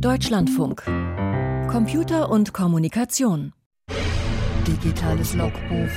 Deutschlandfunk. 0.00 0.82
Computer 1.70 2.30
und 2.30 2.52
Kommunikation. 2.52 3.52
Digitales 4.66 5.34
Logbuch. 5.34 5.88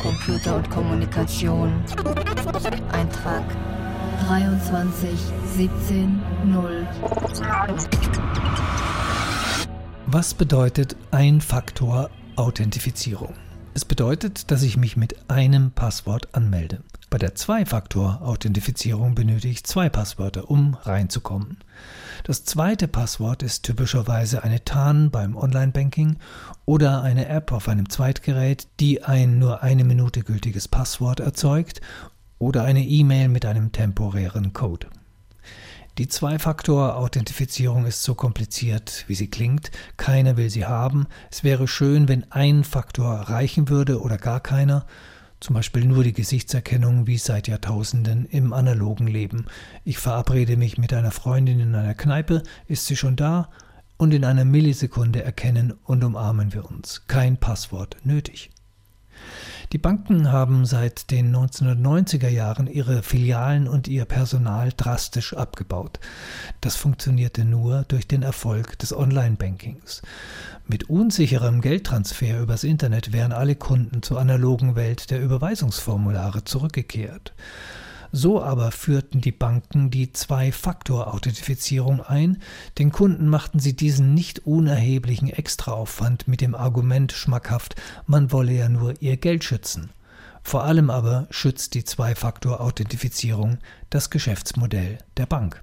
Computer 0.00 0.56
und 0.56 0.70
Kommunikation. 0.70 1.82
Eintrag 2.92 3.42
23 4.26 5.10
17 5.56 6.22
0. 6.44 6.86
Was 10.06 10.34
bedeutet 10.34 10.94
Ein-Faktor-Authentifizierung? 11.10 13.34
Es 13.74 13.84
bedeutet, 13.84 14.52
dass 14.52 14.62
ich 14.62 14.76
mich 14.76 14.96
mit 14.96 15.28
einem 15.28 15.72
Passwort 15.72 16.28
anmelde. 16.32 16.84
Bei 17.10 17.18
der 17.18 17.34
Zwei-Faktor-Authentifizierung 17.34 19.16
benötige 19.16 19.50
ich 19.52 19.64
zwei 19.64 19.88
Passwörter, 19.88 20.48
um 20.48 20.74
reinzukommen. 20.74 21.58
Das 22.22 22.44
zweite 22.44 22.86
Passwort 22.86 23.42
ist 23.42 23.64
typischerweise 23.64 24.44
eine 24.44 24.64
TAN 24.64 25.10
beim 25.10 25.36
Online-Banking 25.36 26.18
oder 26.66 27.02
eine 27.02 27.26
App 27.26 27.50
auf 27.50 27.68
einem 27.68 27.88
Zweitgerät, 27.88 28.68
die 28.78 29.02
ein 29.02 29.40
nur 29.40 29.64
eine 29.64 29.82
Minute 29.82 30.22
gültiges 30.22 30.68
Passwort 30.68 31.18
erzeugt 31.18 31.80
oder 32.38 32.62
eine 32.62 32.84
E-Mail 32.84 33.28
mit 33.28 33.44
einem 33.44 33.72
temporären 33.72 34.52
Code. 34.52 34.86
Die 35.98 36.06
Zwei-Faktor-Authentifizierung 36.06 37.86
ist 37.86 38.04
so 38.04 38.14
kompliziert, 38.14 39.04
wie 39.08 39.16
sie 39.16 39.28
klingt. 39.28 39.72
Keiner 39.96 40.36
will 40.36 40.48
sie 40.48 40.64
haben. 40.64 41.08
Es 41.28 41.42
wäre 41.42 41.66
schön, 41.66 42.06
wenn 42.06 42.30
ein 42.30 42.62
Faktor 42.62 43.12
reichen 43.14 43.68
würde 43.68 44.00
oder 44.00 44.16
gar 44.16 44.38
keiner. 44.38 44.86
Zum 45.40 45.54
Beispiel 45.54 45.86
nur 45.86 46.04
die 46.04 46.12
Gesichtserkennung 46.12 47.06
wie 47.06 47.16
seit 47.16 47.48
Jahrtausenden 47.48 48.26
im 48.26 48.52
analogen 48.52 49.06
Leben. 49.06 49.46
Ich 49.84 49.98
verabrede 49.98 50.58
mich 50.58 50.76
mit 50.76 50.92
einer 50.92 51.10
Freundin 51.10 51.60
in 51.60 51.74
einer 51.74 51.94
Kneipe, 51.94 52.42
ist 52.66 52.86
sie 52.86 52.96
schon 52.96 53.16
da? 53.16 53.48
Und 53.96 54.12
in 54.12 54.24
einer 54.24 54.44
Millisekunde 54.44 55.24
erkennen 55.24 55.72
und 55.84 56.04
umarmen 56.04 56.52
wir 56.52 56.70
uns. 56.70 57.06
Kein 57.06 57.38
Passwort 57.38 57.96
nötig. 58.04 58.50
Die 59.72 59.78
Banken 59.78 60.32
haben 60.32 60.66
seit 60.66 61.12
den 61.12 61.32
1990er 61.34 62.28
Jahren 62.28 62.66
ihre 62.66 63.04
Filialen 63.04 63.68
und 63.68 63.86
ihr 63.86 64.04
Personal 64.04 64.72
drastisch 64.76 65.32
abgebaut. 65.32 66.00
Das 66.60 66.74
funktionierte 66.74 67.44
nur 67.44 67.84
durch 67.86 68.08
den 68.08 68.24
Erfolg 68.24 68.80
des 68.80 68.92
Online-Bankings. 68.92 70.02
Mit 70.66 70.90
unsicherem 70.90 71.60
Geldtransfer 71.60 72.40
übers 72.40 72.64
Internet 72.64 73.12
wären 73.12 73.30
alle 73.30 73.54
Kunden 73.54 74.02
zur 74.02 74.18
analogen 74.18 74.74
Welt 74.74 75.08
der 75.12 75.22
Überweisungsformulare 75.22 76.42
zurückgekehrt. 76.42 77.32
So 78.12 78.42
aber 78.42 78.72
führten 78.72 79.20
die 79.20 79.32
Banken 79.32 79.90
die 79.90 80.12
Zwei-Faktor-Authentifizierung 80.12 82.00
ein, 82.00 82.38
den 82.78 82.90
Kunden 82.90 83.28
machten 83.28 83.60
sie 83.60 83.76
diesen 83.76 84.14
nicht 84.14 84.46
unerheblichen 84.46 85.30
Extraaufwand 85.30 86.26
mit 86.26 86.40
dem 86.40 86.54
Argument 86.54 87.12
schmackhaft, 87.12 87.76
man 88.06 88.32
wolle 88.32 88.52
ja 88.52 88.68
nur 88.68 89.00
ihr 89.00 89.16
Geld 89.16 89.44
schützen. 89.44 89.90
Vor 90.42 90.64
allem 90.64 90.90
aber 90.90 91.28
schützt 91.30 91.74
die 91.74 91.84
Zwei-Faktor-Authentifizierung 91.84 93.58
das 93.90 94.10
Geschäftsmodell 94.10 94.98
der 95.16 95.26
Bank. 95.26 95.62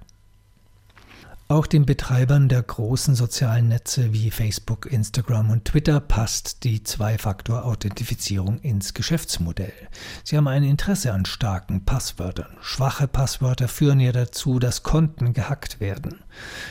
Auch 1.50 1.66
den 1.66 1.86
Betreibern 1.86 2.50
der 2.50 2.62
großen 2.62 3.14
sozialen 3.14 3.68
Netze 3.68 4.12
wie 4.12 4.30
Facebook, 4.30 4.84
Instagram 4.84 5.48
und 5.48 5.64
Twitter 5.64 5.98
passt 5.98 6.62
die 6.62 6.82
Zwei-Faktor-Authentifizierung 6.82 8.58
ins 8.58 8.92
Geschäftsmodell. 8.92 9.72
Sie 10.24 10.36
haben 10.36 10.46
ein 10.46 10.62
Interesse 10.62 11.14
an 11.14 11.24
starken 11.24 11.86
Passwörtern. 11.86 12.58
Schwache 12.60 13.08
Passwörter 13.08 13.66
führen 13.66 13.98
ja 13.98 14.12
dazu, 14.12 14.58
dass 14.58 14.82
Konten 14.82 15.32
gehackt 15.32 15.80
werden. 15.80 16.22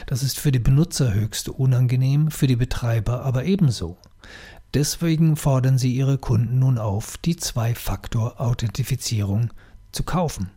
Das 0.05 0.21
ist 0.21 0.37
für 0.37 0.51
die 0.51 0.59
Benutzer 0.59 1.11
höchst 1.11 1.49
unangenehm, 1.49 2.29
für 2.29 2.45
die 2.45 2.55
Betreiber 2.55 3.25
aber 3.25 3.45
ebenso. 3.45 3.97
Deswegen 4.75 5.37
fordern 5.37 5.79
sie 5.79 5.95
ihre 5.95 6.19
Kunden 6.19 6.59
nun 6.59 6.77
auf, 6.77 7.17
die 7.17 7.35
Zwei-Faktor-Authentifizierung 7.35 9.49
zu 9.91 10.03
kaufen. 10.03 10.51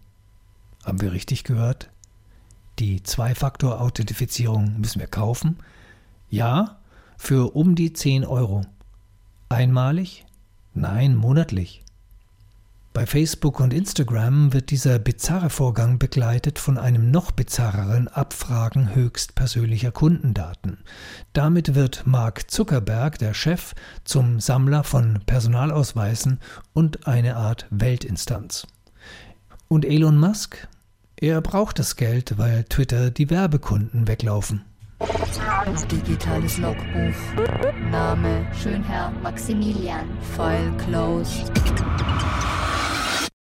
Haben 0.85 1.01
wir 1.01 1.13
richtig 1.13 1.45
gehört? 1.45 1.89
Die 2.81 3.03
Zwei-Faktor-Authentifizierung 3.03 4.81
müssen 4.81 5.01
wir 5.01 5.07
kaufen. 5.07 5.59
Ja, 6.31 6.79
für 7.19 7.55
um 7.55 7.75
die 7.75 7.93
10 7.93 8.25
Euro. 8.25 8.63
Einmalig? 9.51 10.25
Nein, 10.73 11.15
monatlich. 11.15 11.85
Bei 12.95 13.05
Facebook 13.05 13.61
und 13.61 13.75
Instagram 13.75 14.55
wird 14.55 14.71
dieser 14.71 14.99
bizarre 14.99 15.51
Vorgang 15.51 15.99
begleitet 15.99 16.59
von 16.59 16.79
einem 16.79 17.11
noch 17.11 17.33
bizarreren 17.33 18.09
Abfragen 18.09 18.95
höchst 18.95 19.35
persönlicher 19.35 19.93
Kundendaten. 19.93 20.79
Damit 21.35 21.75
wird 21.75 22.07
Mark 22.07 22.51
Zuckerberg, 22.51 23.19
der 23.19 23.35
Chef, 23.35 23.75
zum 24.05 24.41
Sammler 24.41 24.85
von 24.85 25.21
Personalausweisen 25.27 26.41
und 26.73 27.07
eine 27.07 27.37
Art 27.37 27.67
Weltinstanz. 27.69 28.67
Und 29.69 29.85
Elon 29.85 30.19
Musk? 30.19 30.67
Er 31.23 31.43
braucht 31.43 31.79
das 31.79 31.97
Geld, 31.97 32.39
weil 32.39 32.65
Twitter 32.65 33.11
die 33.11 33.29
Werbekunden 33.29 34.09
weglaufen. 34.09 34.65
Digitales 35.93 36.57
Logbuch. 36.57 37.15
Name 37.91 38.47
Schönherr 38.55 39.13
Maximilian. 39.23 40.07
File 40.35 40.73
closed. 40.79 41.53